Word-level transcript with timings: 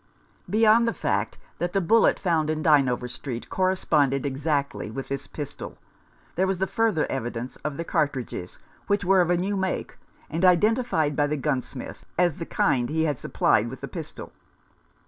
Beyond 0.49 0.87
the 0.87 0.95
fact 0.95 1.37
that 1.59 1.73
the 1.73 1.79
bullet 1.79 2.17
found 2.17 2.49
in 2.49 2.63
Dynevor 2.63 3.07
Street 3.07 3.51
corresponded 3.51 4.25
exactly 4.25 4.89
with 4.89 5.09
this 5.09 5.27
152 5.27 5.27
At 5.27 5.35
Bow 5.35 5.75
Street. 5.75 5.75
pistol, 5.75 6.33
there 6.35 6.47
was 6.47 6.57
the 6.57 6.65
further 6.65 7.05
evidence 7.07 7.55
of 7.57 7.77
the 7.77 7.83
car 7.83 8.07
tridges, 8.07 8.57
which 8.87 9.05
were 9.05 9.21
of 9.21 9.29
a 9.29 9.37
new 9.37 9.55
make, 9.55 9.99
and 10.27 10.43
identified 10.43 11.15
by 11.15 11.27
the 11.27 11.37
gunsmith 11.37 12.03
as 12.17 12.33
the 12.33 12.47
kind 12.47 12.89
he 12.89 13.03
had 13.03 13.19
supplied 13.19 13.69
with 13.69 13.81
the 13.81 13.87
pistol. 13.87 14.31